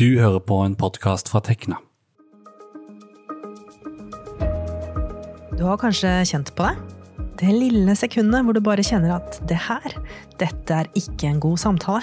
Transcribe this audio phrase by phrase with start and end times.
[0.00, 1.76] Du hører på en podkast fra Tekna.
[5.58, 7.26] Du har kanskje kjent på det?
[7.42, 9.98] Det lille sekundet hvor du bare kjenner at det her,
[10.40, 12.00] dette er ikke en god samtale.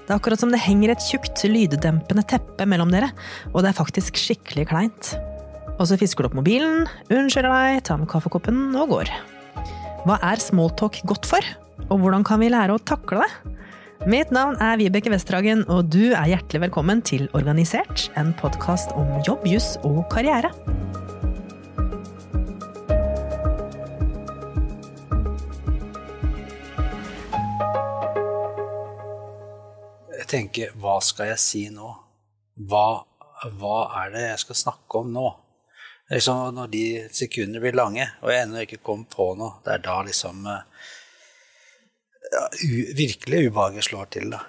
[0.00, 3.12] Det er akkurat som det henger et tjukt, lyddempende teppe mellom dere,
[3.52, 5.12] og det er faktisk skikkelig kleint.
[5.76, 9.14] Og så fisker du opp mobilen, unnskylder deg, tar med kaffekoppen og går.
[10.08, 11.54] Hva er smalltalk godt for,
[11.86, 13.54] og hvordan kan vi lære å takle det?
[14.08, 19.10] Mitt navn er Vibeke Westerhagen, og du er hjertelig velkommen til Organisert, en podkast om
[19.26, 20.48] jobb, juss og karriere.
[30.14, 31.90] Jeg tenker, hva skal jeg si nå?
[32.64, 32.86] Hva,
[33.60, 35.26] hva er det jeg skal snakke om nå?
[36.14, 39.84] Liksom, når de sekundene blir lange, og jeg ennå ikke kom på noe, det er
[39.84, 40.64] da liksom uh,
[42.32, 42.44] ja,
[42.98, 44.44] virkelig ubehaget slår til, da.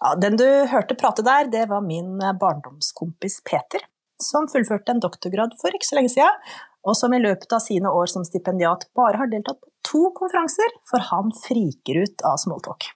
[0.00, 3.84] Ja, den du hørte prate der, det var min barndomskompis Peter,
[4.22, 6.38] som fullførte en doktorgrad for ikke så lenge siden,
[6.88, 10.72] og som i løpet av sine år som stipendiat bare har deltatt på to konferanser,
[10.88, 12.88] for han friker ut av smalltalk.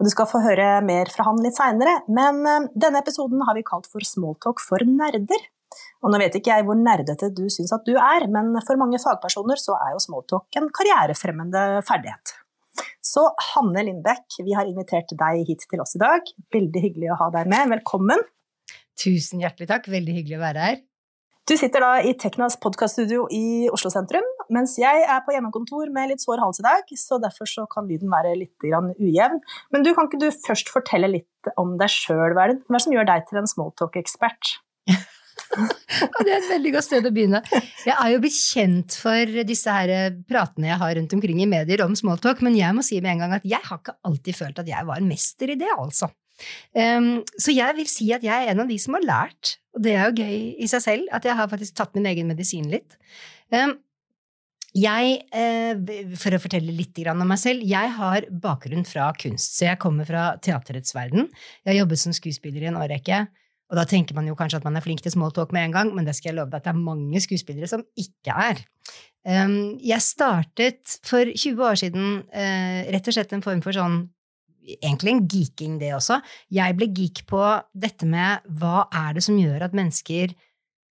[0.00, 3.56] Og du skal få høre mer fra han litt seinere, men eh, denne episoden har
[3.56, 5.42] vi kalt for Smalltalk for nerder.
[6.00, 8.98] Og nå vet ikke jeg hvor nerdete du syns at du er, men for mange
[9.02, 12.32] fagpersoner så er jo smalltalk en karrierefremmende ferdighet.
[13.00, 16.26] Så Hanne Lindbekk, vi har invitert deg hit til oss i dag.
[16.52, 17.72] Veldig hyggelig å ha deg med.
[17.72, 18.22] Velkommen.
[19.00, 19.88] Tusen hjertelig takk.
[19.90, 20.80] Veldig hyggelig å være her.
[21.48, 26.12] Du sitter da i Teknas podkaststudio i Oslo sentrum, mens jeg er på hjemmekontor med
[26.12, 29.40] litt sår hals i dag, så derfor så kan lyden være litt ujevn.
[29.74, 32.36] Men du, kan ikke du først fortelle litt om deg sjøl?
[32.36, 34.52] Hva er det som gjør deg til en smalltalk-ekspert?
[36.24, 37.40] det er et veldig godt sted å begynne.
[37.84, 41.82] Jeg er jo blitt kjent for disse her pratene jeg har rundt omkring i medier
[41.84, 44.62] om smalltalk, men jeg må si med en gang at jeg har ikke alltid følt
[44.62, 46.10] at jeg var en mester i det, altså.
[46.72, 49.84] Um, så jeg vil si at jeg er en av de som har lært, og
[49.84, 52.70] det er jo gøy i seg selv, at jeg har faktisk tatt min egen medisin
[52.72, 52.96] litt.
[53.52, 53.76] Um,
[54.76, 55.74] jeg, eh,
[56.14, 60.06] for å fortelle litt om meg selv, jeg har bakgrunn fra kunst, så jeg kommer
[60.06, 61.26] fra teaterets verden.
[61.64, 63.24] Jeg har jobbet som skuespiller i en årrekke.
[63.70, 65.90] Og da tenker man jo kanskje at man er flink til smalltalk med en gang,
[65.94, 68.62] men det skal jeg love deg at det er mange skuespillere som ikke er.
[69.22, 74.02] Um, jeg startet for 20 år siden uh, rett og slett en form for sånn
[74.70, 76.18] Egentlig en geeking, det også.
[76.52, 77.40] Jeg ble geek på
[77.72, 80.34] dette med hva er det som gjør at mennesker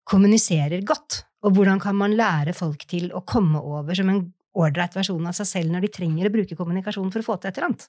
[0.07, 4.23] kommuniserer godt, og hvordan kan man lære folk til å komme over som en
[4.57, 7.51] ålreit versjon av seg selv når de trenger å bruke kommunikasjon for å få til
[7.51, 7.87] et eller annet.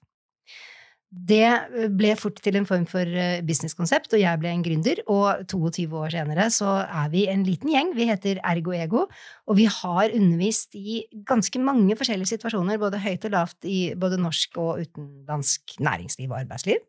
[1.08, 5.00] Det ble fort til en form for eh, businesskonsept, og jeg ble en gründer.
[5.08, 7.94] Og 22 år senere så er vi en liten gjeng.
[7.96, 9.06] Vi heter Ergo Ego,
[9.48, 14.20] og vi har undervist i ganske mange forskjellige situasjoner, både høyt og lavt i både
[14.20, 16.84] norsk og utenlandsk næringsliv og arbeidsliv.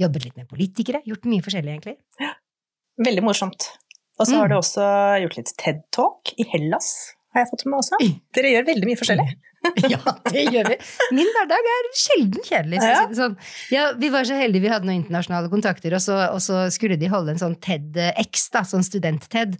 [0.00, 1.04] Jobbet litt med politikere.
[1.04, 1.98] Gjort mye forskjellig, egentlig.
[2.22, 2.32] Ja.
[3.04, 3.68] Veldig morsomt.
[4.16, 4.38] Og så mm.
[4.40, 4.86] har du også
[5.26, 6.94] gjort litt TED Talk i Hellas
[7.32, 7.98] har jeg fått med meg også.
[8.36, 9.26] Dere gjør veldig mye forskjellig.
[9.92, 10.76] ja, det gjør vi.
[11.16, 12.80] Min hverdag er sjelden kjedelig.
[12.82, 12.92] Ja.
[12.96, 13.04] ja.
[13.16, 13.36] sånn.
[13.72, 16.98] ja, vi var så heldige vi hadde noen internasjonale kontakter, og så, og så skulle
[17.00, 19.58] de holde en sånn TED-X, da, sånn student-TED,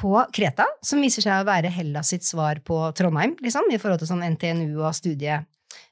[0.00, 4.02] på Kreta, som viser seg å være Hellas sitt svar på Trondheim, liksom, i forhold
[4.02, 5.42] til sånn NTNU og studie,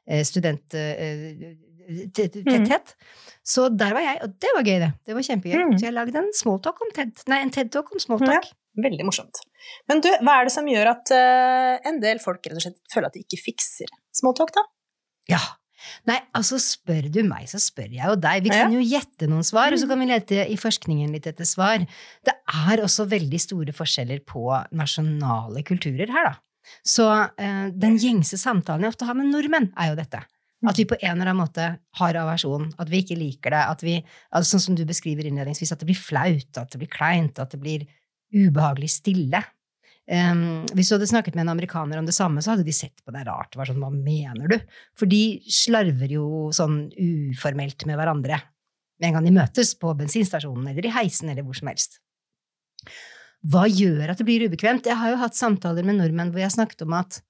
[0.06, 0.78] eh, student...
[0.78, 1.58] Eh,
[1.90, 2.92] tetthet.
[2.94, 3.26] Mm.
[3.50, 4.90] Så der var jeg, og det var gøy, det.
[5.06, 5.56] Det var kjempegøy.
[5.58, 5.76] Mm.
[5.78, 7.24] Så jeg lagde en smalltalk om TED.
[7.32, 8.50] Nei, en TED-talk om smalltalk.
[8.78, 9.40] Veldig morsomt.
[9.90, 12.78] Men du, hva er det som gjør at uh, en del folk rett og slett
[12.92, 14.64] føler at de ikke fikser smalltalk, da?
[15.30, 15.40] Ja.
[16.06, 18.44] Nei, altså spør du meg, så spør jeg jo deg.
[18.44, 19.92] Vi kan jo gjette noen svar, og så mm.
[19.92, 21.86] kan vi lete i forskningen litt etter svar.
[22.26, 22.34] Det
[22.68, 24.44] er også veldig store forskjeller på
[24.76, 26.36] nasjonale kulturer her, da.
[26.86, 30.22] Så uh, den gjengse samtalen jeg ofte har med nordmenn, er jo dette.
[30.68, 31.66] At vi på en eller annen måte
[31.96, 33.94] har aversjon, at vi ikke liker det, at vi,
[34.28, 37.56] altså sånn som du beskriver innledningsvis, at det blir flaut, at det blir kleint, at
[37.56, 37.86] det blir
[38.34, 39.42] ubehagelig stille.
[40.10, 42.98] Um, hvis du hadde snakket med en amerikaner om det samme, så hadde de sett
[43.04, 43.54] på deg rart.
[43.54, 44.56] Sånn, Hva mener du?
[44.98, 48.40] For de slarver jo sånn uformelt med hverandre
[49.00, 52.00] med en gang de møtes på bensinstasjonen eller i heisen eller hvor som helst.
[53.40, 54.88] Hva gjør at det blir ubekvemt?
[54.88, 57.22] Jeg har jo hatt samtaler med nordmenn hvor jeg snakket om at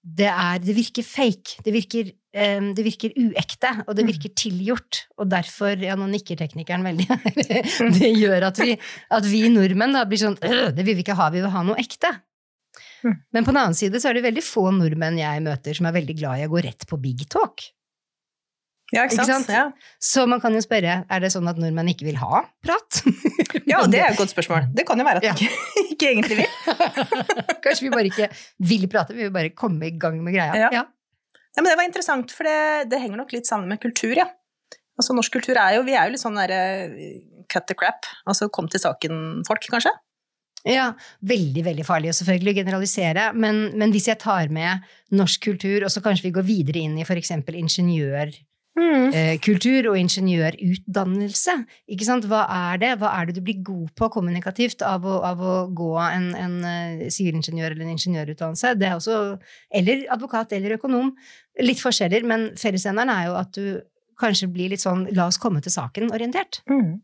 [0.00, 1.60] det, er, det virker fake.
[1.64, 4.10] Det virker det virker uekte, og det mm.
[4.12, 5.00] virker tilgjort.
[5.18, 7.08] Og derfor, ja, nå nikker teknikeren veldig
[7.98, 8.76] det gjør at vi,
[9.10, 11.80] at vi nordmenn da blir sånn Det vil vi ikke ha, vi vil ha noe
[11.82, 12.12] ekte.
[13.02, 13.16] Mm.
[13.34, 15.96] Men på den annen side så er det veldig få nordmenn jeg møter som er
[15.98, 17.66] veldig glad i å gå rett på big talk.
[18.90, 19.28] Ja, ikke sant?
[19.28, 19.50] Ikke sant?
[19.54, 19.96] Ja.
[20.02, 23.02] Så man kan jo spørre, er det sånn at nordmenn ikke vil ha prat?
[23.70, 24.70] ja, det er et godt spørsmål.
[24.74, 25.36] Det kan jo være at de ja.
[25.36, 26.56] ikke, ikke, egentlig vil.
[27.64, 28.30] Kanskje vi bare ikke
[28.72, 30.70] vil prate, vi vil bare komme i gang med greia.
[30.74, 30.84] Ja.
[31.50, 34.28] Ja, men det var interessant, for det, det, henger nok litt sammen med kultur, ja.
[35.00, 36.60] Altså, norsk kultur er jo Vi er jo litt sånn derre
[37.50, 39.92] cut the crap, altså kom til saken-folk, kanskje?
[40.68, 40.90] Ja,
[41.24, 44.84] veldig, veldig farlig å selvfølgelig generalisere, men, men hvis jeg tar med
[45.16, 47.56] norsk kultur, og så kanskje vi går videre inn i for eksempel
[48.80, 51.56] ingeniørkultur eh, og ingeniørutdannelse,
[51.94, 52.94] ikke sant, hva er det?
[53.00, 56.56] Hva er det du blir god på kommunikativt av å, av å gå en, en
[56.64, 58.74] uh, sivilingeniør eller en ingeniørutdannelse?
[58.80, 59.20] Det er også,
[59.80, 61.12] eller advokat eller økonom.
[61.60, 63.64] Litt forskjeller, men fellesnevneren er jo at du
[64.20, 66.60] kanskje blir litt sånn la oss komme til saken-orientert.
[66.70, 67.00] Mm.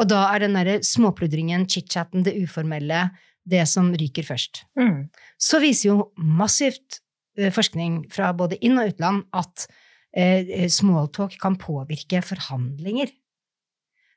[0.00, 3.06] Og da er den derre småpludringen, chit-chatten, det uformelle,
[3.46, 4.64] det som ryker først.
[4.80, 5.08] Mm.
[5.38, 7.00] Så viser jo massivt
[7.38, 9.83] eh, forskning fra både inn- og utland at eh,
[10.70, 13.10] smalltalk kan påvirke forhandlinger.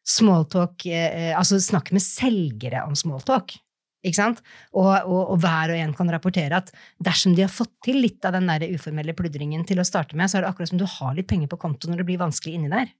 [0.07, 3.57] Smalltalk, eh, altså snakke med selgere om smalltalk.
[4.05, 4.43] Ikke sant?
[4.77, 6.69] Og, og, og, hver og en kan rapportere at
[7.03, 10.29] dersom de har fått til litt av den der uformelle pludringen til å starte med,
[10.29, 12.55] så er det akkurat som du har litt penger på konto når det blir vanskelig
[12.55, 12.93] inni der.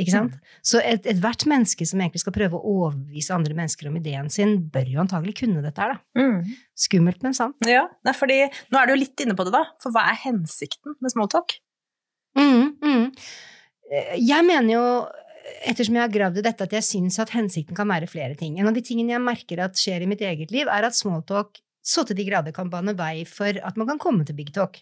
[0.00, 0.36] Ikke sant?
[0.64, 4.54] Så ethvert et menneske som egentlig skal prøve å overbevise andre mennesker om ideen sin,
[4.72, 6.22] bør jo antagelig kunne dette her, da.
[6.22, 6.54] Mm.
[6.86, 7.58] Skummelt, men sant.
[7.68, 7.84] Ja,
[8.16, 8.38] fordi
[8.72, 9.66] nå er du jo litt inne på det, da.
[9.84, 11.58] For hva er hensikten med smalltalk?
[12.38, 13.08] Mm, mm.
[14.22, 14.84] Jeg mener jo,
[15.68, 18.56] ettersom jeg har gravd i dette, at jeg syns at hensikten kan være flere ting.
[18.58, 21.60] En av de tingene jeg merker at skjer i mitt eget liv, er at smalltalk
[21.82, 24.78] så til de grader kan bane vei for at man kan komme til big talk.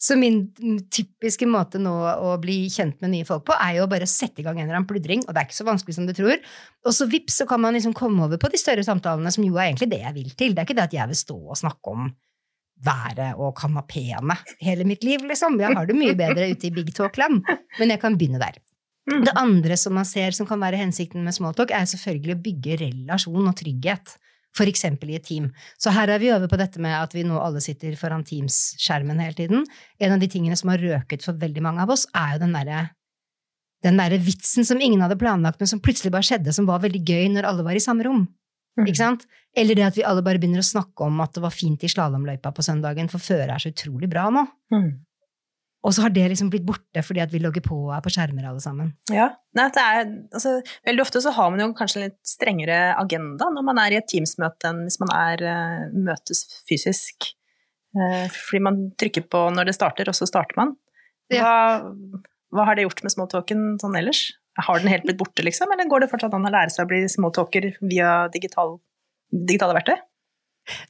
[0.00, 0.48] Så min
[0.90, 4.42] typiske måte nå å bli kjent med nye folk på, er jo å bare sette
[4.42, 6.40] i gang en eller annen pludring, og det er ikke så vanskelig som du tror.
[6.86, 9.54] Og så vips, så kan man liksom komme over på de større samtalene, som jo
[9.58, 10.54] er egentlig det jeg vil til.
[10.54, 12.10] Det er ikke det at jeg vil stå og snakke om
[12.84, 15.60] været og kanapeene hele mitt liv, liksom.
[15.60, 17.42] Jeg har det mye bedre ute i big talk-land,
[17.78, 18.58] men jeg kan begynne der.
[19.10, 19.22] Mm.
[19.26, 22.82] Det andre som man ser som kan være hensikten med smalltalk, er selvfølgelig å bygge
[22.84, 24.16] relasjon og trygghet
[24.60, 25.50] eksempel i et team.
[25.80, 29.20] Så her er vi over på dette med at vi nå alle sitter foran Teams-skjermen
[29.22, 29.64] hele tiden.
[29.98, 32.52] En av de tingene som har røket for veldig mange av oss, er jo den
[32.52, 32.90] derre
[33.82, 37.00] den der vitsen som ingen hadde planlagt, men som plutselig bare skjedde, som var veldig
[37.02, 38.28] gøy når alle var i samme rom.
[38.78, 38.86] Mm.
[38.88, 39.24] Ikke sant?
[39.58, 41.90] Eller det at vi alle bare begynner å snakke om at det var fint i
[41.92, 44.46] slalåmløypa på søndagen, for føret er så utrolig bra nå.
[44.72, 44.92] Mm.
[45.82, 48.12] Og så har det liksom blitt borte fordi at vi logger på og er på
[48.14, 48.92] skjermer alle sammen.
[49.10, 50.54] Ja, Nei, er, altså,
[50.86, 53.98] Veldig ofte så har man jo kanskje en litt strengere agenda når man er i
[53.98, 57.32] et Teams-møte enn hvis man er, uh, møtes fysisk.
[57.98, 60.76] Uh, fordi man trykker på når det starter, og så starter man.
[61.32, 61.56] Hva,
[62.52, 64.30] hva har det gjort med smalltalken sånn ellers?
[64.60, 66.90] Har den helt blitt borte, liksom, eller går det fortsatt an å lære seg å
[66.90, 68.76] bli smalltalker via digital,
[69.32, 69.96] digitale verktøy?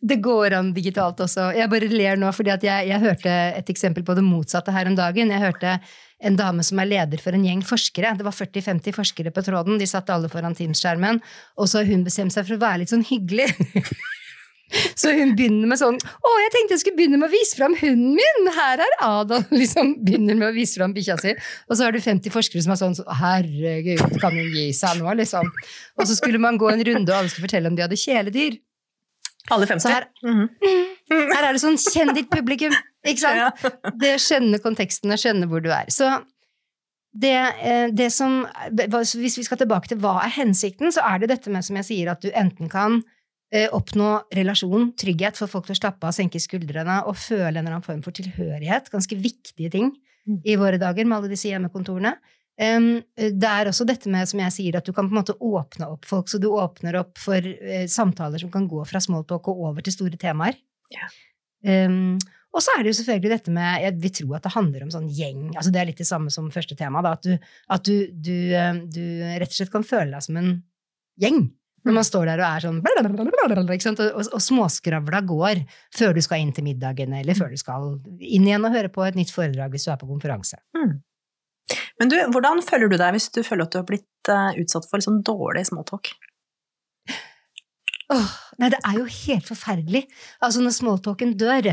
[0.04, 1.48] Det går an digitalt også.
[1.56, 4.96] Jeg bare ler nå fordi jeg, jeg, hørte et eksempel på det motsatte her om
[4.98, 5.32] dagen.
[5.32, 5.76] Jeg hørte
[6.22, 8.12] en dame som er leder for en gjeng forskere.
[8.18, 9.80] Det var 40-50 forskere på tråden.
[9.80, 11.22] De satt alle foran Teams-skjermen.
[11.56, 13.48] Og så har hun bestemt seg for å være litt sånn hyggelig.
[15.00, 17.76] Så hun begynner med sånn 'Å, jeg tenkte jeg skulle begynne med å vise fram
[17.78, 19.46] hunden min!' Her er Adam!
[19.62, 21.34] Liksom begynner med å vise fram bikkja si.
[21.68, 25.16] Og så har du 50 forskere som er sånn 'Herregud, kan hun gi seg nå?'
[25.22, 25.48] liksom.
[25.98, 28.60] Og så skulle man gå en runde, og alle skulle fortelle om de hadde kjæledyr.
[29.50, 29.90] Alle 50?
[29.90, 31.28] Her, mm -hmm.
[31.34, 32.72] her, er det sånn kjenn ditt publikum,
[33.04, 33.64] ikke sant?
[33.98, 35.90] Det skjønner konteksten og skjønner hvor du er.
[35.90, 36.22] Så
[37.12, 41.28] det, eh, det, som Hvis vi skal tilbake til hva er hensikten, så er det
[41.28, 43.02] dette med, som jeg sier, at du enten kan
[43.52, 47.74] oppnå relasjon, trygghet, for folk til å slappe av, senke skuldrene og føle en eller
[47.74, 48.88] annen form for tilhørighet.
[48.94, 49.90] Ganske viktige ting
[50.28, 50.38] Mm.
[50.46, 52.14] i våre dager med alle disse hjemmekontorene.
[52.62, 55.34] Um, det er også dette med, som jeg sier, at du kan på en måte
[55.34, 59.50] åpne opp folk, så du åpner opp for uh, samtaler som kan gå fra smalltalk
[59.50, 60.60] og over til store temaer.
[60.92, 61.08] Ja.
[61.66, 62.20] Um,
[62.52, 64.90] og så er det jo selvfølgelig dette med Jeg vil tro at det handler om
[64.92, 65.44] sånn gjeng.
[65.56, 67.00] altså Det er litt det samme som første tema.
[67.02, 68.36] Da, at du, at du, du,
[68.92, 69.04] du
[69.40, 70.50] rett og slett kan føle deg som en
[71.22, 71.46] gjeng.
[71.82, 72.76] Når man står der og er sånn
[73.98, 75.62] og, og, og småskravla går
[75.96, 79.02] før du skal inn til middagen, eller før du skal inn igjen og høre på
[79.06, 80.60] et nytt foredrag hvis du er på konferanse.
[80.78, 81.00] Mm.
[81.98, 84.86] Men du, hvordan føler du deg hvis du føler at du har blitt uh, utsatt
[84.90, 86.12] for sånn dårlig småtalk?
[88.12, 90.02] Åh, nei, det er jo helt forferdelig.
[90.42, 91.72] Altså, når småtalken dør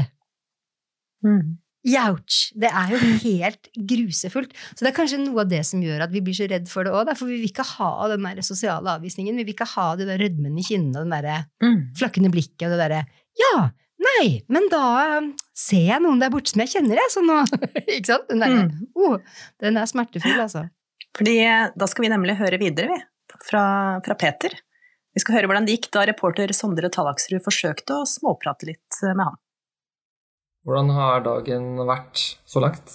[1.25, 1.57] Mm.
[1.88, 2.50] Youch!
[2.59, 4.51] Det er jo helt grusefullt.
[4.75, 6.83] Så det er kanskje noe av det som gjør at vi blir så redd for
[6.83, 7.12] det òg.
[7.15, 9.38] For vi vil ikke ha den der sosiale avvisningen.
[9.39, 11.79] Vi vil ikke ha det der rødmen i kinnene og den der Mm.
[12.00, 13.03] flakkende blikket og det derre
[13.39, 13.69] Ja!
[14.00, 14.41] Nei!
[14.48, 17.41] Men da um, ser jeg noen der borte som jeg kjenner, jeg, så nå
[17.98, 18.29] Ikke sant?
[18.29, 18.88] Den der, Mm.
[18.95, 19.17] oh,
[19.59, 20.65] Den er smertefull, altså.
[21.17, 23.00] Fordi eh, da skal vi nemlig høre videre, vi,
[23.50, 24.55] fra, fra Peter.
[25.15, 29.25] Vi skal høre hvordan det gikk da reporter Sondre Tallaksrud forsøkte å småprate litt med
[29.25, 29.36] han.
[30.69, 32.91] Hvordan har dagen vært så langt?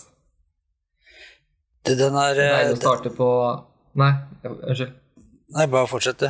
[1.82, 3.26] Det, den er Nei, er eh, å starte på
[3.98, 4.10] Nei,
[4.46, 4.92] unnskyld.
[5.56, 6.28] Nei, bare fortsett, du.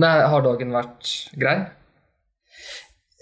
[0.00, 1.58] Nei, har dagen vært grei?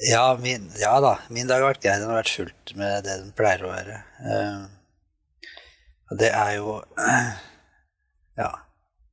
[0.06, 1.96] Ja, min, ja da, min dag har vært grei.
[1.98, 3.96] Den har vært fullt med det den pleier å være.
[4.22, 6.76] Og uh, det er jo
[8.44, 8.52] Ja.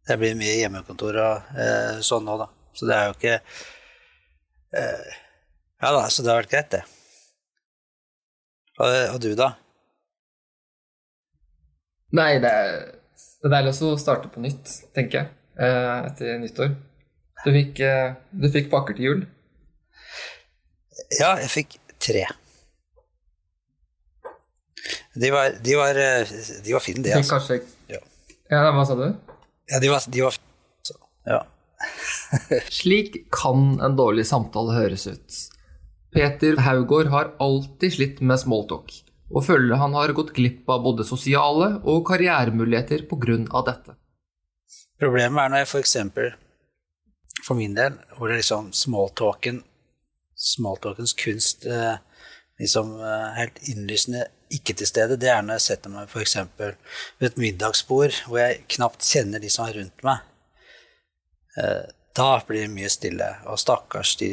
[0.05, 2.47] Det blir mye hjemmekontor og uh, sånn nå, da.
[2.77, 3.35] Så det er jo ikke
[4.77, 5.17] eh,
[5.79, 6.81] Ja da, så det har vært greit, det.
[8.79, 9.53] Og, og du, da?
[12.15, 12.73] Nei, det er,
[13.39, 15.29] det er deilig å starte på nytt, tenker jeg,
[15.61, 16.73] eh, etter nyttår.
[17.45, 19.21] Du fikk, eh, du fikk pakker til jul.
[21.15, 22.25] Ja, jeg fikk tre.
[25.19, 26.33] De var, de var, eh,
[26.65, 27.37] de var fine, de, altså.
[27.37, 27.61] kanskje
[27.93, 28.01] Ja.
[28.51, 29.07] ja, hva sa du?
[29.71, 30.99] Ja, de var, de var fine.
[31.29, 31.39] Ja.
[32.81, 35.39] Slik kan en dårlig samtale høres ut.
[36.13, 38.93] Peter Haugård har alltid slitt med smalltalk,
[39.29, 43.61] og føler han har gått glipp av både sosiale og karrieremuligheter pga.
[43.67, 43.95] dette.
[44.99, 46.31] Problemet er når jeg for eksempel,
[47.45, 49.61] for min del, hvor det liksom smalltalken,
[50.35, 52.01] smalltalkens kunst eh,
[52.59, 56.73] liksom eh, helt innlysende ikke til stede, det er når jeg setter meg for eksempel
[57.19, 60.25] ved et middagsbord hvor jeg knapt kjenner de som er rundt meg.
[61.61, 61.85] Eh,
[62.17, 64.31] da blir det mye stille, og stakkars de,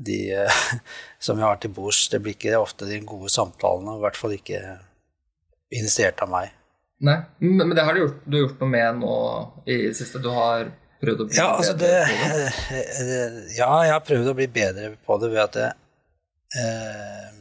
[0.00, 0.20] de
[1.24, 4.36] som jeg har til bords, det blir ikke ofte de gode samtalene, i hvert fall
[4.36, 4.62] ikke
[5.70, 6.56] initiert av meg.
[7.00, 9.18] Nei, men det har du gjort, du har gjort noe med nå
[9.64, 10.20] i det siste.
[10.20, 10.68] Du har
[11.00, 13.28] prøvd å bli Ja, altså det, bedre på det.
[13.60, 17.38] ja, jeg har prøvd å bli bedre på det ved at jeg eh,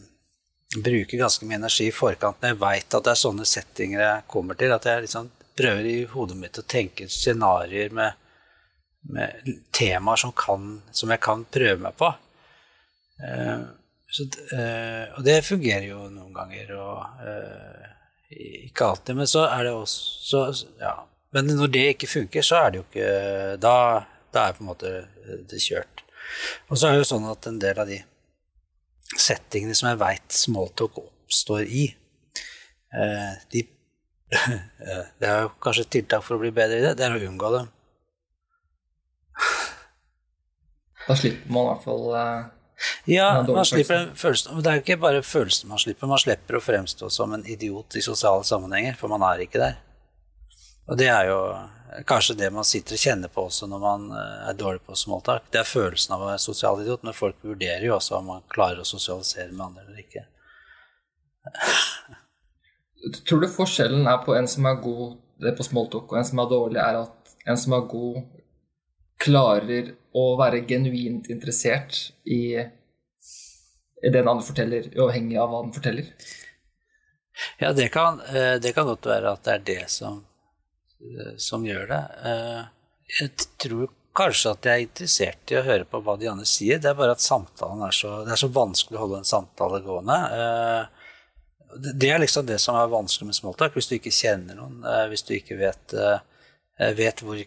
[0.86, 4.26] bruker ganske mye energi i forkant når jeg veit at det er sånne settinger jeg
[4.32, 4.72] kommer til.
[4.76, 5.28] At jeg liksom
[5.60, 8.26] prøver i hodet mitt å tenke scenarioer med,
[9.12, 12.14] med temaer som, kan, som jeg kan prøve meg på.
[13.24, 13.60] Eh,
[14.10, 14.24] så,
[14.56, 17.90] eh, og det fungerer jo noen ganger, og eh,
[18.70, 19.18] ikke alltid.
[19.20, 20.96] Men så er det også så, ja.
[21.36, 23.10] Men når det ikke funker, så er det jo ikke
[23.62, 23.74] Da,
[24.34, 24.94] da er på en måte
[25.50, 26.04] det kjørt.
[26.70, 28.00] Og så er det jo sånn at en del av de
[29.18, 31.88] settingene som jeg veit smalltalk oppstår i,
[33.54, 33.64] de
[35.20, 37.30] Det er jo kanskje et tiltak for å bli bedre i det, det er å
[37.30, 37.70] unngå dem.
[41.08, 42.06] Da slipper man i hvert fall
[43.10, 46.60] Ja, man slipper følelsen Men det er jo ikke bare følelsen man slipper, man slipper
[46.60, 49.76] å fremstå som en idiot i sosiale sammenhenger, for man er ikke der.
[50.88, 51.40] Og det er jo
[52.08, 55.50] kanskje det man sitter og kjenner på også når man eh, er dårlig på smalltalk.
[55.52, 58.46] Det er følelsen av å være sosial idiot, men folk vurderer jo også om man
[58.54, 60.26] klarer å sosialisere med andre eller ikke.
[63.28, 66.28] Tror du forskjellen er på en som er god det er på smalltalk, og en
[66.28, 68.20] som er dårlig, er at en som er god,
[69.20, 72.58] klarer å være genuint interessert i,
[74.02, 76.10] det den andre forteller, uavhengig av hva den forteller?
[77.60, 80.26] Ja, det kan, eh, det kan godt være at det er det som,
[81.00, 82.04] eh, som gjør det.
[82.26, 82.62] Eh,
[83.20, 86.78] Jeg tror kanskje at jeg er interessert i å høre på hva de andre sier.
[86.78, 89.80] Det er bare at samtalen er så, det er så vanskelig å holde en samtale
[89.82, 90.18] gående.
[91.98, 93.74] Det er liksom det som er vanskelig med smalltalk.
[93.74, 95.96] Hvis du ikke kjenner noen, hvis du ikke vet,
[97.00, 97.42] vet hvor,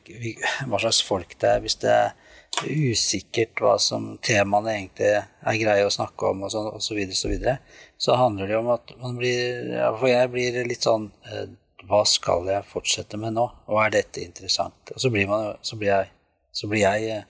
[0.66, 2.12] hva slags folk det er, hvis det er
[2.60, 7.16] usikkert hva som temaene egentlig er greie å snakke om, og, så, og så videre,
[7.18, 7.56] så videre,
[7.98, 11.52] så handler det jo om at man blir ja, For jeg blir litt sånn eh,
[11.86, 13.46] Hva skal jeg fortsette med nå?
[13.70, 14.94] Og er dette interessant?
[14.94, 16.12] Og så blir, man, så blir jeg,
[16.54, 17.24] så blir jeg eh,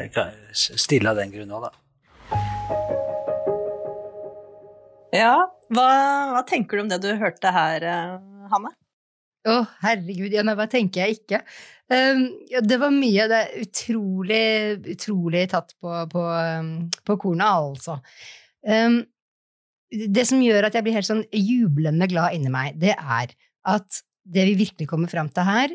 [0.00, 1.72] eh, stille av den grunn òg, da.
[5.14, 5.34] Ja,
[5.74, 5.88] hva,
[6.36, 7.86] hva tenker du om det du hørte her,
[8.50, 8.74] Hanne?
[9.48, 11.40] Å, herregud, ja, nei, hva tenker jeg ikke?
[11.90, 14.44] Ja, det var mye, det er utrolig,
[14.92, 16.68] utrolig tatt på, på, um,
[17.06, 17.96] på kornet, altså.
[18.62, 19.00] Um,
[19.90, 23.32] det som gjør at jeg blir helt sånn jublende glad inni meg, det er
[23.66, 25.74] at det vi virkelig kommer fram til her,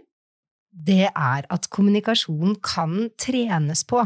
[0.75, 4.03] det er at kommunikasjon kan trenes på.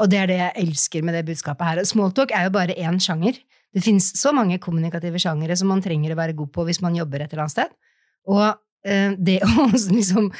[0.00, 1.80] Og det er det jeg elsker med det budskapet her.
[1.88, 3.38] Smalltalk er jo bare én sjanger.
[3.72, 6.96] Det finnes så mange kommunikative sjangere som man trenger å være god på hvis man
[6.96, 7.72] jobber et eller annet sted.
[8.28, 8.44] Og
[8.82, 10.30] det å liksom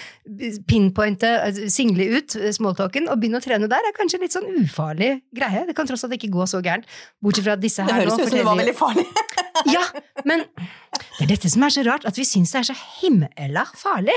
[0.67, 5.13] pinpointe, altså, single ut smalltalken og begynne å trene der, er kanskje litt sånn ufarlig
[5.37, 5.63] greie.
[5.69, 6.89] Det kan tross alt ikke gå så gærent.
[7.23, 9.07] Bortsett fra at disse Det høres nå ut som det var veldig farlig.
[9.75, 9.83] ja,
[10.29, 10.45] men
[11.19, 14.17] det er dette som er så rart, at vi syns det er så himmela farlig.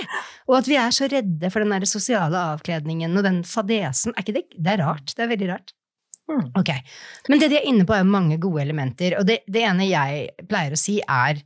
[0.49, 4.15] Og at vi er så redde for den der sosiale avkledningen og den fadesen.
[4.15, 4.45] Er ikke det?
[4.55, 5.13] Det er rart.
[5.13, 5.75] Det er veldig rart.
[6.25, 6.47] Mm.
[6.57, 6.71] Ok,
[7.29, 9.19] Men det de er inne på, er mange gode elementer.
[9.19, 11.43] Og det, det ene jeg pleier å si, er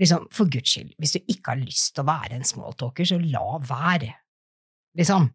[0.00, 3.18] liksom, for guds skyld, hvis du ikke har lyst til å være en smalltalker, så
[3.22, 4.12] la være.
[4.98, 5.28] Liksom.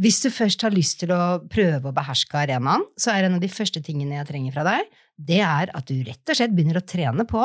[0.00, 3.44] Hvis du først har lyst til å prøve å beherske arenaen, så er en av
[3.44, 4.90] de første tingene jeg trenger fra deg,
[5.20, 7.42] det er at du rett og slett begynner å trene på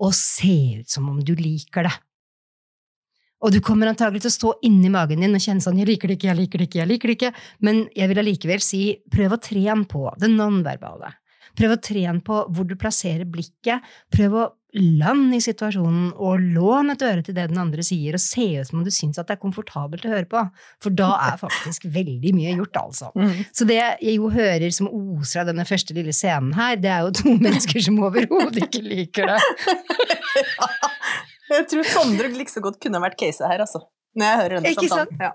[0.00, 1.96] å se ut som om du liker det.
[3.40, 6.08] Og du kommer antagelig til å stå inni magen din og kjenne sånn 'jeg liker
[6.08, 8.82] det ikke, jeg liker det ikke', jeg liker det ikke, men jeg vil allikevel si
[9.10, 11.14] prøv å trene på det nonverbale.
[11.56, 13.80] Prøv å trene på hvor du plasserer blikket.
[14.12, 14.44] Prøv å
[14.76, 18.68] land i situasjonen, og lån et øre til det den andre sier, og se ut
[18.68, 20.44] som om du syns at det er komfortabelt å høre på.
[20.84, 23.10] For da er faktisk veldig mye gjort, altså.
[23.18, 23.34] Mm.
[23.56, 27.06] Så det jeg jo hører som oser av denne første lille scenen her, det er
[27.06, 29.40] jo to mennesker som overhodet ikke liker det.
[31.50, 33.82] Jeg tror Sondre like så godt kunne vært caset her, altså.
[34.18, 35.22] Når jeg hører denne Ikke samtalen.
[35.22, 35.32] Ja.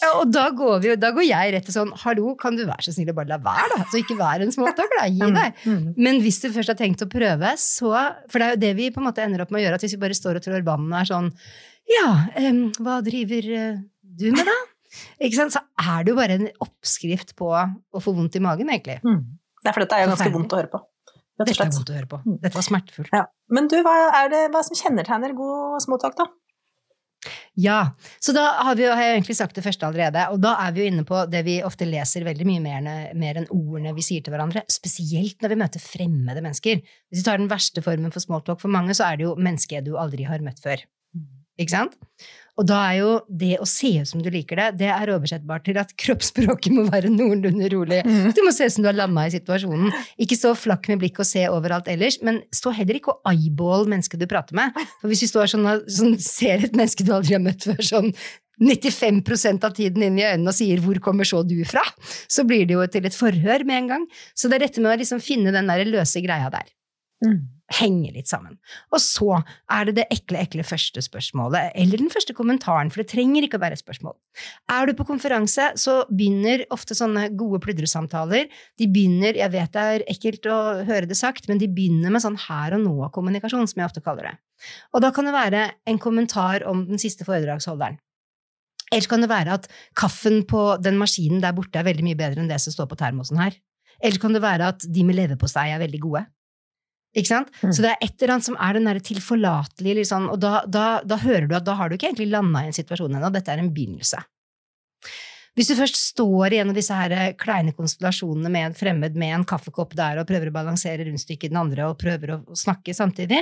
[0.00, 2.84] Ja, og da går, vi, da går jeg rett til sånn Hallo, kan du være
[2.84, 3.86] så snill å bare la være, da?
[3.92, 5.06] Så ikke vær en smalltalker, da.
[5.12, 5.62] Gi deg.
[5.64, 5.82] Mm.
[6.06, 7.92] Men hvis du først har tenkt å prøve, så
[8.32, 9.86] For det er jo det vi på en måte ender opp med å gjøre, at
[9.86, 11.30] hvis vi bare står og trår vannet og er sånn
[11.92, 12.08] Ja,
[12.48, 14.56] um, hva driver eh, du med, da?
[15.20, 15.56] Ikke sant?
[15.56, 19.00] Så er det jo bare en oppskrift på å få vondt i magen, egentlig.
[19.04, 19.22] Mm.
[19.64, 20.80] er for dette er jo ganske vondt å høre på.
[21.36, 22.20] Dette er vondt å høre på.
[22.24, 22.38] Mm.
[22.40, 23.12] Dette var smertefullt.
[23.12, 23.26] Ja.
[23.52, 26.30] Men du, hva er det hva som kjennetegner god småtalk, da?
[27.58, 27.78] Ja,
[28.22, 30.84] så da har, vi har jeg egentlig sagt det første allerede, og da er vi
[30.84, 34.24] jo inne på det vi ofte leser veldig mye mer, mer enn ordene vi sier
[34.24, 36.82] til hverandre, spesielt når vi møter fremmede mennesker.
[37.10, 39.88] Hvis vi tar den verste formen for smalltalk for mange, så er det jo mennesket
[39.88, 40.84] du aldri har møtt før.
[41.56, 41.96] Ikke sant?
[42.56, 45.66] Og da er jo det å se ut som du liker det, det er oversettbart
[45.68, 48.00] til at kroppsspråket må være noenlunde rolig.
[48.36, 49.92] Du må se ut som du har lamma i situasjonen.
[50.22, 53.86] Ikke stå flakk med blikk og se overalt ellers, men stå heller ikke og eyeball
[53.92, 54.74] mennesket du prater med.
[55.02, 57.82] For hvis du står sånn og sånn, ser et menneske du aldri har møtt før,
[57.84, 58.12] sånn
[58.56, 61.84] 95% av tiden inn i øynene og sier 'hvor kommer så du fra',
[62.28, 64.06] så blir det jo til et forhør med en gang.
[64.34, 66.64] Så det er dette med å liksom finne den der løse greia der.
[67.76, 68.58] Henge litt sammen.
[68.94, 69.40] Og så
[69.72, 73.58] er det det ekle, ekle første spørsmålet, eller den første kommentaren, for det trenger ikke
[73.58, 74.14] å være spørsmål.
[74.70, 78.46] Er du på konferanse, så begynner ofte sånne gode pludresamtaler
[78.78, 82.22] De begynner, jeg vet det er ekkelt å høre det sagt, men de begynner med
[82.22, 84.36] sånn her og nå-kommunikasjon, som jeg ofte kaller det.
[84.94, 87.98] Og da kan det være en kommentar om den siste foredragsholderen.
[88.92, 89.66] Eller kan det være at
[89.98, 92.98] kaffen på den maskinen der borte er veldig mye bedre enn det som står på
[93.00, 93.56] termosen her.
[93.98, 96.26] Eller kan det være at de med leverpostei er veldig gode.
[97.16, 97.52] Ikke sant?
[97.62, 97.72] Mm.
[97.72, 100.86] Så det er et eller annet som er den derre tilforlatelige, liksom, og da, da,
[101.00, 103.54] da hører du at da har du ikke egentlig landa i en situasjon ennå, dette
[103.54, 104.20] er en begynnelse.
[105.56, 109.16] Hvis du først står i en av disse her eh, kleine konstellasjonene med en fremmed
[109.16, 112.42] med en kaffekopp der og prøver å balansere rundstykket i den andre og prøver å
[112.52, 113.40] snakke samtidig,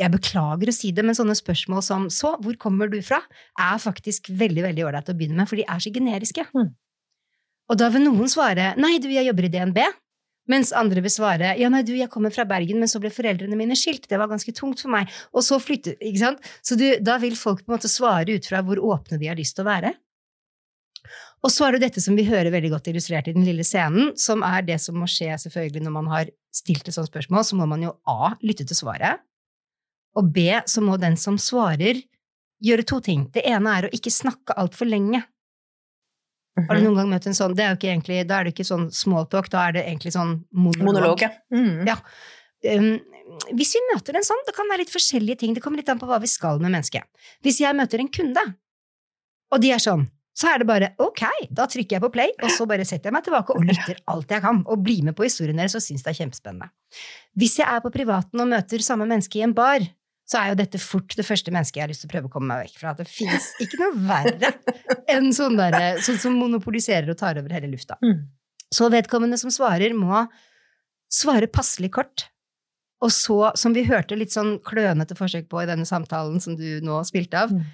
[0.00, 3.20] jeg beklager å si det, men sånne spørsmål som 'så, hvor kommer du fra?'
[3.58, 6.46] er faktisk veldig veldig ålreit å begynne med, for de er så generiske.
[6.54, 6.70] Mm.
[7.68, 9.92] Og da vil noen svare 'nei, du, jeg jobber i DNB',
[10.50, 13.58] mens andre vil svare 'ja, nei, du, jeg kommer fra Bergen, men så ble foreldrene
[13.58, 16.52] mine skilt, det var ganske tungt for meg', og så flytte Ikke sant?
[16.62, 19.38] Så du, da vil folk på en måte svare ut fra hvor åpne de har
[19.38, 19.94] lyst til å være.
[21.40, 24.12] Og så er det dette som vi hører veldig godt illustrert i den lille scenen,
[24.20, 27.56] som er det som må skje selvfølgelig når man har stilt et sånt spørsmål, så
[27.56, 28.34] må man jo A.
[28.44, 29.22] lytte til svaret,
[30.18, 30.50] og B.
[30.66, 32.02] så må den som svarer,
[32.60, 33.28] gjøre to ting.
[33.32, 35.22] Det ene er å ikke snakke altfor lenge.
[36.68, 38.54] Har du noen gang møtt en sånn det er jo ikke egentlig, Da er det
[38.54, 40.86] ikke sånn smalltalk, da er det egentlig sånn monolog.
[40.90, 41.32] Monolog, ja.
[41.54, 41.88] Mm.
[41.88, 41.96] Ja.
[42.70, 42.92] Um,
[43.56, 46.00] hvis vi møter en sånn, det kan være litt forskjellige ting, det kommer litt an
[46.00, 47.06] på hva vi skal med mennesket.
[47.46, 48.42] Hvis jeg møter en kunde,
[49.50, 50.08] og de er sånn,
[50.40, 53.16] så er det bare ok, da trykker jeg på play, og så bare setter jeg
[53.16, 56.04] meg tilbake og lytter alt jeg kan, og blir med på historien deres og syns
[56.06, 56.70] det er kjempespennende.
[57.38, 59.84] Hvis jeg er på privaten og møter samme menneske i en bar,
[60.30, 62.32] så er jo dette fort det første mennesket jeg har lyst til å prøve å
[62.32, 62.92] komme meg vekk fra.
[62.94, 64.52] At det fins ikke noe verre
[65.10, 67.96] enn sånn, der, sånn som monopoliserer og tar over hele lufta.
[68.04, 68.28] Mm.
[68.70, 70.22] Så vedkommende som svarer, må
[71.10, 72.28] svare passelig kort.
[73.02, 76.78] Og så, som vi hørte litt sånn klønete forsøk på i denne samtalen som du
[76.84, 77.64] nå spilte av, Mm.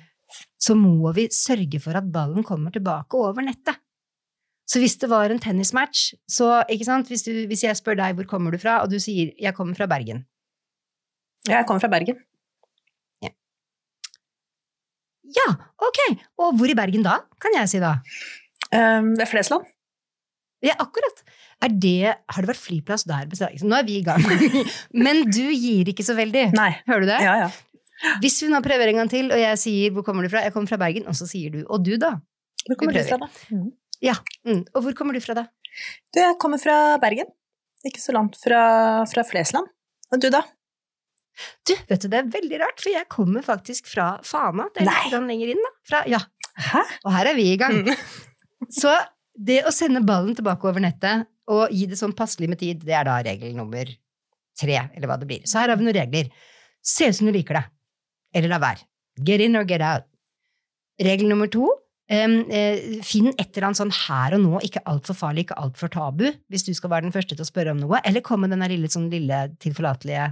[0.59, 3.77] så må vi sørge for at ballen kommer tilbake over nettet.
[4.66, 8.51] Så hvis det var en tennismatch, så hvis, du, hvis jeg spør deg hvor kommer
[8.51, 10.25] du fra, og du sier jeg kommer fra Bergen,
[11.47, 12.16] Jeg kommer fra Bergen.
[15.35, 15.47] Ja,
[15.83, 16.01] ok,
[16.43, 17.97] og hvor i Bergen da, kan jeg si da?
[18.71, 19.67] Um, er Flesland.
[20.65, 21.23] Ja, akkurat.
[21.65, 23.29] Er det, har det vært flyplass der?
[23.65, 24.23] Nå er vi i gang.
[25.05, 26.51] Men du gir ikke så veldig.
[26.57, 26.71] Nei.
[26.89, 27.21] Hører du det?
[27.25, 27.51] Ja, ja.
[28.21, 30.53] Hvis vi nå prøver en gang til, og jeg sier 'hvor kommer du fra', jeg
[30.53, 32.19] kommer fra Bergen, og så sier du 'og du', da?
[32.67, 33.29] Hvor kommer du fra, da?
[33.51, 33.73] Mm.
[34.45, 34.65] Mm.
[34.75, 35.47] Og hvor kommer du fra, da?
[36.12, 37.27] Du, jeg kommer fra Bergen.
[37.85, 39.67] Ikke så langt fra, fra Flesland.
[40.12, 40.43] Og du, da?
[41.68, 44.68] Du, vet du, det er veldig rart, for jeg kommer faktisk fra Fana.
[44.75, 45.72] Det er litt lenger inn, da.
[45.90, 46.20] Fra, ja,
[46.70, 46.83] Hæ?
[47.05, 47.83] og her er vi i gang.
[47.85, 47.94] Mm.
[48.81, 48.92] Så
[49.37, 52.96] det å sende ballen tilbake over nettet og gi det sånn passelig med tid, det
[52.96, 53.90] er da regel nummer
[54.57, 55.44] tre, eller hva det blir.
[55.46, 56.31] Så her har vi noen regler.
[56.83, 57.66] Se ut som du liker det.
[58.37, 58.87] Eller la være.
[59.27, 60.09] Get in or get out.
[61.03, 61.68] Regel nummer to.
[62.07, 65.90] um, uh, finn et eller annet sånn her og nå, ikke altfor farlig, ikke altfor
[65.92, 68.55] tabu, hvis du skal være den første til å spørre om noe, eller kom med
[68.55, 70.29] den lille, sånn lille tilforlatelige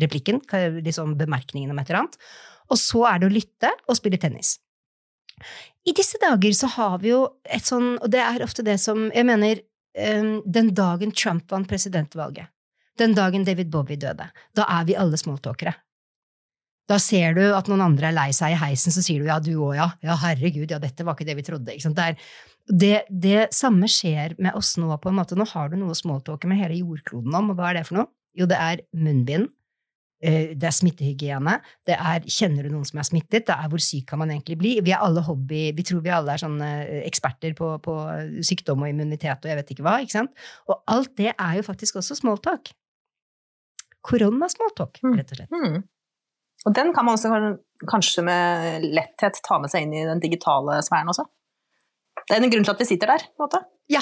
[0.00, 0.40] replikken,
[0.80, 2.18] liksom bemerkningen om et eller annet.
[2.72, 4.56] Og så er det å lytte og spille tennis.
[5.88, 9.08] I disse dager så har vi jo et sånn, og det er ofte det som
[9.10, 9.62] Jeg mener,
[9.96, 12.48] eh, den dagen Trump vant presidentvalget,
[12.98, 15.72] Den dagen David Bowie døde, da er vi alle smalltalkere.
[16.86, 19.38] Da ser du at noen andre er lei seg i heisen, så sier du ja,
[19.40, 19.88] du òg, ja.
[20.04, 21.72] Ja, herregud, ja, dette var ikke det vi trodde.
[21.72, 21.96] Ikke sant?
[21.96, 22.16] Det, er,
[22.68, 25.38] det, det samme skjer med oss nå, på en måte.
[25.38, 28.02] Nå har du noe å smalltalke med hele jordkloden om, og hva er det for
[28.02, 28.10] noe?
[28.36, 29.48] Jo, det er munnbind.
[30.22, 31.54] Eh, Det er smittehygiene.
[31.86, 33.46] Det er kjenner du noen som er smittet.
[33.48, 34.76] Det er hvor syk kan man egentlig bli.
[34.84, 37.96] Vi er alle hobby, vi tror vi alle er sånne eh, eksperter på, på
[38.46, 39.98] sykdom og immunitet og jeg vet ikke hva.
[40.02, 40.32] ikke sant?
[40.68, 42.72] Og alt det er jo faktisk også smalltalk.
[44.02, 45.12] Korona-smalltalk, Mm.
[45.18, 45.50] rett og slett.
[45.52, 45.82] Mm.
[46.66, 47.58] Og den kan man også
[47.90, 51.24] kanskje med letthet ta med seg inn i den digitale sfæren også.
[52.28, 53.60] Det er en grunn til at vi sitter der, på en måte.
[53.90, 54.00] Ja.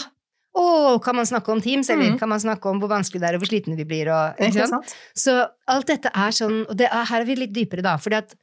[0.58, 2.18] Å, kan man snakke om Teams, eller Mm.
[2.18, 4.66] kan man snakke om hvor vanskelig det er, og hvor slitne vi blir, og ikke
[4.66, 4.94] sant?
[5.14, 5.36] Så
[5.70, 8.34] alt dette er sånn, og det er, her er vi litt dypere da, fordi at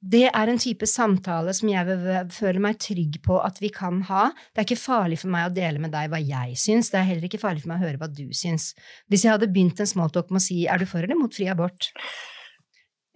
[0.00, 1.86] det er en type samtale som jeg
[2.30, 4.28] føler meg trygg på at vi kan ha.
[4.54, 7.08] Det er ikke farlig for meg å dele med deg hva jeg syns, det er
[7.08, 8.74] heller ikke farlig for meg å høre hva du syns.
[9.10, 11.48] Hvis jeg hadde begynt en smalltalk med å si er du for eller mot fri
[11.50, 11.90] abort,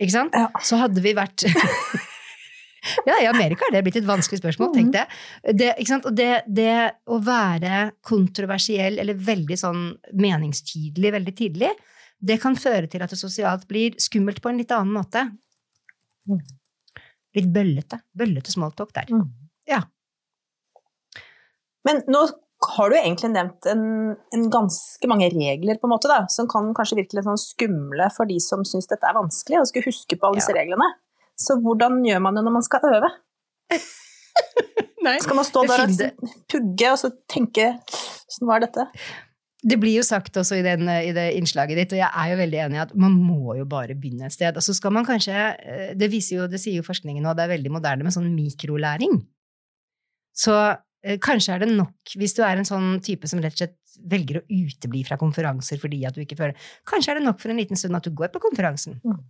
[0.02, 0.34] ikke sant?
[0.34, 0.48] Ja.
[0.62, 1.44] Så hadde vi vært
[3.06, 5.04] Ja, i Amerika er det blitt et vanskelig spørsmål, tenk det.
[5.54, 6.08] det, ikke sant?
[6.10, 6.74] Og det, det
[7.06, 9.84] å være kontroversiell eller veldig sånn
[10.18, 11.70] meningstydelig veldig tidlig,
[12.22, 15.24] det kan føre til at det sosialt blir skummelt på en litt annen måte.
[16.30, 16.42] Mm.
[17.38, 18.02] Litt bøllete.
[18.18, 19.10] Bøllete smalltalk der.
[19.10, 19.26] Mm.
[19.70, 19.82] Ja.
[21.86, 22.26] Men nå
[22.76, 26.70] har du egentlig nevnt en, en ganske mange regler, på en måte, da, som kan
[26.76, 30.18] kanskje virke litt sånn skumle for de som syns dette er vanskelig, og skal huske
[30.18, 30.86] på alle disse reglene.
[31.42, 33.10] Så hvordan gjør man det når man skal øve?
[35.02, 35.18] Nei.
[35.22, 38.86] Skal man stå der og pugge og så tenke 'åssen hva er dette?
[39.62, 42.38] Det blir jo sagt også i, den, i det innslaget ditt, og jeg er jo
[42.40, 44.56] veldig enig i at man må jo bare begynne et sted.
[44.58, 47.52] Og så skal man kanskje, eh, det, jo, det sier jo forskningen nå, det er
[47.54, 49.20] veldig moderne med sånn mikrolæring.
[50.34, 50.56] Så
[51.06, 53.78] eh, kanskje er det nok, hvis du er en sånn type som rett og slett
[54.10, 57.52] velger å utebli fra konferanser fordi at du ikke føler Kanskje er det nok for
[57.52, 58.98] en liten stund at du går på konferansen.
[59.04, 59.20] Mm.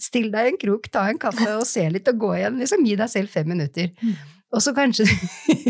[0.00, 2.58] Still deg i en krok, ta en kaffe og se litt og gå igjen.
[2.60, 3.92] Liksom gi deg selv fem minutter.
[4.54, 5.06] Og så kanskje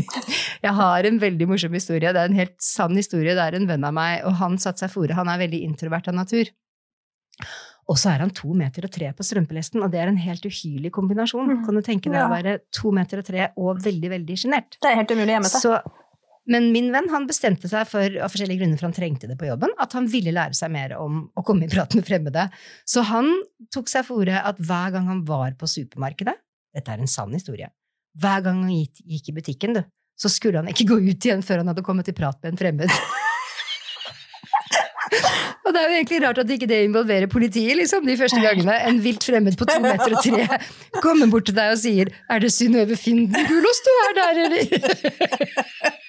[0.67, 2.11] Jeg har en veldig morsom historie.
[2.13, 3.37] Det er en helt sann historie.
[3.39, 5.17] Det er en venn av meg, og han satte seg fore.
[5.17, 6.51] Han er veldig introvert av natur.
[7.87, 10.47] Og så er han to meter og tre på strømpelesten, og det er en helt
[10.49, 11.53] uhyrlig kombinasjon.
[11.53, 11.61] Mm.
[11.69, 14.79] Kan du tenke deg å være to meter og tre og veldig, veldig sjenert?
[14.83, 15.63] Det er helt umulig å gjemme seg.
[15.63, 15.77] Så,
[16.51, 19.49] men min venn han bestemte seg for, av forskjellige grunner, for han trengte det på
[19.49, 22.47] jobben, at han ville lære seg mer om å komme i prat med fremmede.
[22.87, 23.33] Så han
[23.75, 26.37] tok seg for ordet at hver gang han var på supermarkedet
[26.77, 27.71] Dette er en sann historie.
[28.21, 29.81] Hver gang han gikk, i butikken, du,
[30.21, 32.61] så skulle han ikke gå ut igjen før han hadde kommet i prat med en
[32.61, 32.93] fremmed.
[35.67, 38.77] Og det er jo egentlig rart at ikke det involverer politiet, liksom, de første gangene.
[38.87, 40.47] En vilt fremmed på to meter og tre
[41.03, 46.03] kommer bort til deg og sier 'Er det Synnøve Finden-gulost du er der, eller?'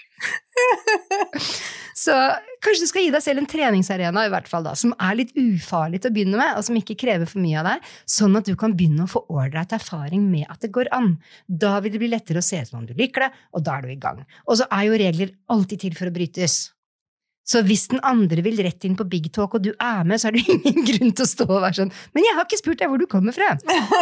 [1.97, 2.13] Så
[2.61, 5.33] kanskje du skal gi deg selv en treningsarena i hvert fall da, som er litt
[5.33, 8.45] ufarlig til å begynne med, og som ikke krever for mye av deg, sånn at
[8.45, 11.15] du kan begynne å få ålreit erfaring med at det går an.
[11.47, 13.79] Da vil det bli lettere å se ut som om du liker det, og da
[13.79, 14.21] er du i gang.
[14.45, 16.59] Og så er jo regler alltid til for å brytes.
[17.47, 20.27] Så hvis den andre vil rett inn på big talk, og du er med, så
[20.27, 22.81] er det ingen grunn til å stå og være sånn 'Men jeg har ikke spurt
[22.81, 23.53] deg hvor du kommer fra!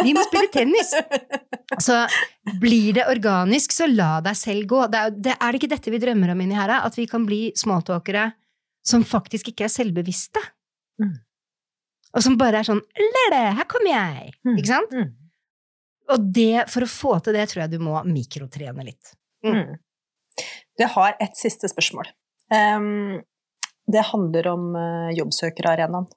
[0.02, 0.94] Vi må spille tennis!'
[1.82, 2.00] Så
[2.62, 4.80] blir det organisk, så la deg selv gå.
[4.90, 7.26] Det er, det, er det ikke dette vi drømmer om inni her, at vi kan
[7.26, 8.32] bli smalltalkere
[8.86, 10.42] som faktisk ikke er selvbevisste?
[11.02, 11.14] Mm.
[12.16, 14.58] Og som bare er sånn 'Lele, her kommer jeg!' Mm.
[14.58, 14.90] Ikke sant?
[14.90, 15.14] Mm.
[16.10, 19.14] Og det, for å få til det, tror jeg du må mikrotrene litt.
[19.46, 19.78] Mm.
[20.78, 22.10] Jeg har et siste spørsmål.
[22.54, 23.22] Ehm,
[23.86, 26.08] det handler om uh, jobbsøkerarenaen.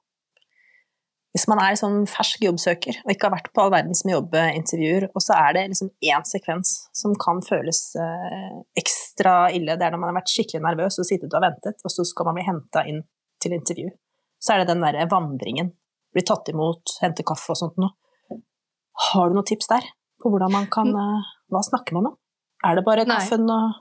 [1.30, 5.06] Hvis man er sånn fersk jobbsøker og ikke har vært på all verdens med jobbintervjuer,
[5.14, 9.94] og så er det liksom én sekvens som kan føles eh, ekstra ille, det er
[9.94, 12.46] når man har vært skikkelig nervøs og sittet og ventet, og så skal man bli
[12.48, 12.98] henta inn
[13.38, 13.92] til intervju.
[14.42, 15.70] Så er det den derre vandringen.
[16.10, 17.94] Bli tatt imot, hente kaffe og sånt noe.
[19.12, 19.86] Har du noen tips der
[20.20, 22.18] på hvordan man kan eh, Hva snakker man om?
[22.66, 23.78] Er det bare kaffen og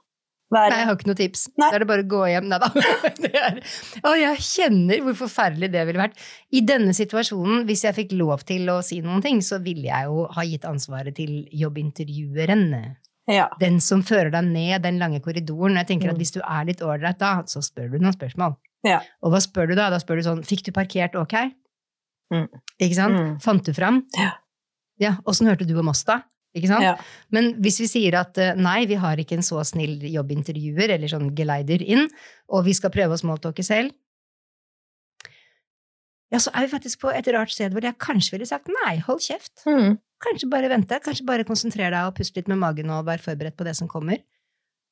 [0.52, 1.42] være Nei, jeg har ikke noe tips.
[1.62, 1.68] Nei.
[1.70, 2.48] Da er det bare å gå hjem.
[2.50, 2.70] Nei da.
[3.40, 3.60] Er,
[4.04, 6.16] å, jeg kjenner hvor forferdelig det ville vært.
[6.56, 10.10] I denne situasjonen, hvis jeg fikk lov til å si noen ting, så ville jeg
[10.10, 12.66] jo ha gitt ansvaret til jobbintervjueren.
[13.30, 13.46] Ja.
[13.62, 15.78] Den som fører deg ned den lange korridoren.
[15.78, 16.16] Jeg tenker Mm.
[16.16, 18.56] at Hvis du er litt ålreit da, så spør du noen spørsmål.
[18.88, 19.02] Ja.
[19.22, 19.90] Og hva spør du da?
[19.94, 21.36] Da spør du sånn Fikk du parkert ok?
[22.34, 22.48] Mm.
[22.80, 23.20] Ikke sant?
[23.20, 23.40] Mm.
[23.44, 24.04] Fant du fram?
[24.18, 24.32] Ja.
[25.00, 26.22] Ja, Åssen hørte du om oss, da?
[26.58, 26.86] Ikke sant?
[26.86, 26.96] Ja.
[27.36, 31.12] Men hvis vi sier at eh, nei, vi har ikke en så snill jobbintervjuer, eller
[31.12, 32.08] sånn geleider inn,
[32.50, 33.94] og vi skal prøve å smalltalke selv,
[36.30, 39.00] ja, så er vi faktisk på et rart sted hvor jeg kanskje ville sagt nei,
[39.06, 39.64] hold kjeft.
[39.66, 39.98] Mm.
[40.22, 43.58] Kanskje bare vente, kanskje bare konsentrere deg og puste litt med magen og være forberedt
[43.58, 44.22] på det som kommer.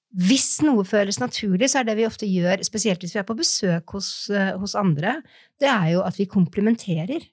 [0.07, 3.35] hvis noe føles naturlig, så er det vi ofte gjør, spesielt hvis vi er på
[3.35, 5.17] besøk hos, eh, hos andre,
[5.59, 7.25] det er jo at vi komplementerer.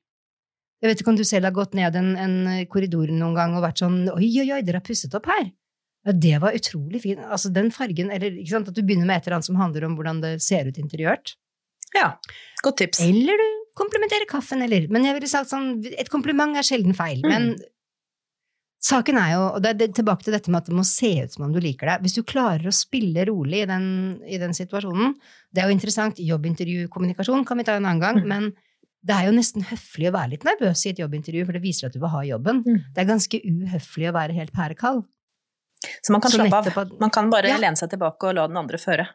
[0.85, 2.35] Jeg vet ikke om du selv har gått ned en, en
[2.69, 5.47] korridor noen gang og vært sånn Oi, oi, oi, dere har pusset opp her!
[6.05, 7.23] Ja, det var utrolig fint.
[7.25, 9.87] Altså, den fargen, eller ikke sant, at du begynner med et eller annet som handler
[9.89, 11.33] om hvordan det ser ut interiørt.
[11.97, 12.11] Ja,
[12.61, 13.01] godt tips.
[13.07, 13.47] Eller du
[13.79, 17.25] komplementerer kaffen, eller Men jeg ville sagt sånn, et kompliment er sjelden feil.
[17.25, 17.33] Mm.
[17.33, 17.49] Men
[18.85, 21.39] saken er jo, og det er tilbake til dette med at det må se ut
[21.39, 21.97] som om du liker det.
[22.05, 23.89] Hvis du klarer å spille rolig i den,
[24.29, 25.17] i den situasjonen
[25.49, 26.21] Det er jo interessant.
[26.21, 28.21] Jobbintervjukommunikasjon kan vi ta en annen gang.
[28.21, 28.29] Mm.
[28.29, 28.53] men
[29.05, 31.87] det er jo nesten høflig å være litt nervøs i et jobbintervju, for det viser
[31.87, 32.63] at du vil ha jobben.
[32.65, 32.79] Mm.
[32.95, 35.05] Det er ganske uhøflig å være helt pærekald.
[36.01, 36.79] Så man kan Så slappe av.
[36.79, 37.59] at- Man kan bare Ja.
[37.59, 39.07] lene seg tilbake og la den andre føre.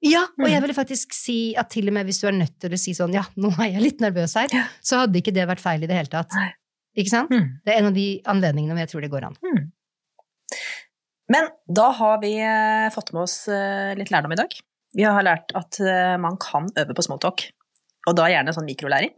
[0.00, 0.50] Ja, og Mm.
[0.50, 2.92] jeg ville faktisk si at til og med hvis du er nødt til å si
[2.92, 4.64] sånn ja, nå er jeg litt nervøs her, Ja.
[4.82, 6.30] så hadde ikke det vært feil i det hele tatt.
[6.34, 6.52] Nei.
[6.96, 7.30] Ikke sant?
[7.30, 7.60] Mm.
[7.64, 9.72] Det er en av de anledningene hvor jeg tror det går an.
[11.28, 14.52] Men da har vi eh, fått med oss eh, litt lærdom i dag.
[14.94, 17.46] Vi har lært at eh, man kan øve på smalltalk,
[18.08, 19.14] og da gjerne sånn mikrolæring.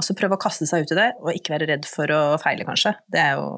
[0.00, 2.20] Og så prøve å kaste seg ut i det, og ikke være redd for å
[2.42, 2.94] feile, kanskje.
[3.12, 3.48] Det er jo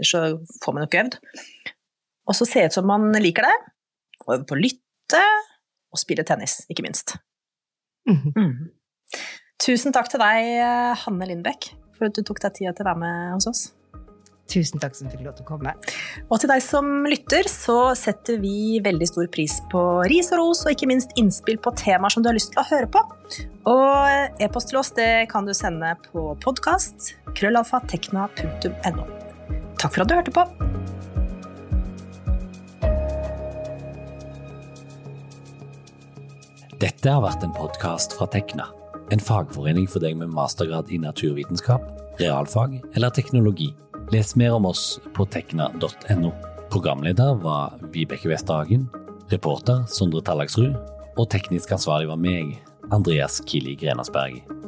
[0.00, 0.20] Ellers så
[0.64, 1.16] får man jo ikke øvd.
[2.30, 3.56] Og så se ut som man liker det,
[4.24, 5.20] og øve på å lytte,
[5.92, 7.18] og spille tennis, ikke minst.
[8.08, 8.32] Mhm.
[8.36, 8.70] Mm.
[9.60, 10.48] Tusen takk til deg,
[11.02, 13.62] Hanne Lindbekk, for at du tok deg tida til å være med hos oss.
[14.50, 15.74] Tusen takk som fikk lov til å komme.
[16.26, 20.64] Og til deg som lytter, så setter vi veldig stor pris på ris og ros,
[20.66, 23.04] og ikke minst innspill på temaer som du har lyst til å høre på.
[23.70, 29.06] Og e-post til oss det kan du sende på podkast krøllalfatekna.no.
[29.80, 30.44] Takk for at du hørte på.
[36.80, 38.70] Dette har vært en podkast fra Tekna,
[39.12, 41.84] en fagforening for deg med mastergrad i naturvitenskap,
[42.20, 43.68] realfag eller teknologi.
[44.12, 46.32] Les mer om oss på tekna.no.
[46.70, 48.88] Programleder var Vibeke Westhagen.
[49.30, 50.74] reporter Sondre Tallagsrud,
[51.14, 52.56] og teknisk ansvarlig var meg,
[52.90, 54.59] Andreas Kili Grenasberg.